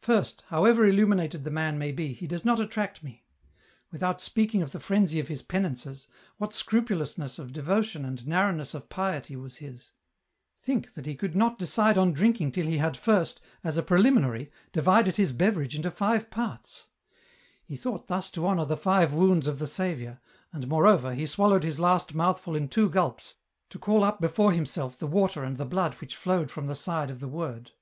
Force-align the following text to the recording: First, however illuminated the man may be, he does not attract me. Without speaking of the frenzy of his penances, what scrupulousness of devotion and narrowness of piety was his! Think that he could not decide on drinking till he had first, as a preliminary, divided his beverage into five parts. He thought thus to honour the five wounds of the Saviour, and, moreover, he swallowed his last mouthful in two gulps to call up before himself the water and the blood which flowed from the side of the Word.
First, 0.00 0.44
however 0.46 0.86
illuminated 0.86 1.44
the 1.44 1.50
man 1.50 1.76
may 1.76 1.92
be, 1.92 2.14
he 2.14 2.26
does 2.26 2.46
not 2.46 2.58
attract 2.58 3.02
me. 3.04 3.26
Without 3.92 4.22
speaking 4.22 4.62
of 4.62 4.70
the 4.72 4.80
frenzy 4.80 5.20
of 5.20 5.28
his 5.28 5.42
penances, 5.42 6.08
what 6.38 6.54
scrupulousness 6.54 7.38
of 7.38 7.52
devotion 7.52 8.02
and 8.06 8.26
narrowness 8.26 8.72
of 8.72 8.88
piety 8.88 9.36
was 9.36 9.56
his! 9.56 9.92
Think 10.58 10.94
that 10.94 11.04
he 11.04 11.14
could 11.14 11.36
not 11.36 11.58
decide 11.58 11.98
on 11.98 12.14
drinking 12.14 12.52
till 12.52 12.64
he 12.64 12.78
had 12.78 12.96
first, 12.96 13.38
as 13.62 13.76
a 13.76 13.82
preliminary, 13.82 14.50
divided 14.72 15.16
his 15.16 15.32
beverage 15.32 15.74
into 15.74 15.90
five 15.90 16.30
parts. 16.30 16.88
He 17.62 17.76
thought 17.76 18.06
thus 18.06 18.30
to 18.30 18.46
honour 18.46 18.64
the 18.64 18.78
five 18.78 19.12
wounds 19.12 19.46
of 19.46 19.58
the 19.58 19.66
Saviour, 19.66 20.20
and, 20.54 20.68
moreover, 20.68 21.12
he 21.12 21.26
swallowed 21.26 21.64
his 21.64 21.78
last 21.78 22.14
mouthful 22.14 22.56
in 22.56 22.68
two 22.68 22.88
gulps 22.88 23.34
to 23.68 23.78
call 23.78 24.04
up 24.04 24.22
before 24.22 24.52
himself 24.52 24.96
the 24.98 25.06
water 25.06 25.44
and 25.44 25.58
the 25.58 25.66
blood 25.66 25.92
which 26.00 26.16
flowed 26.16 26.50
from 26.50 26.66
the 26.66 26.74
side 26.74 27.10
of 27.10 27.20
the 27.20 27.28
Word. 27.28 27.72